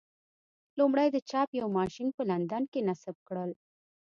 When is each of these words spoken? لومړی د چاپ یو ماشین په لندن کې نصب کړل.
لومړی 0.79 1.07
د 1.11 1.17
چاپ 1.29 1.49
یو 1.59 1.67
ماشین 1.77 2.07
په 2.17 2.21
لندن 2.29 2.63
کې 2.71 2.79
نصب 2.87 3.15
کړل. 3.27 3.51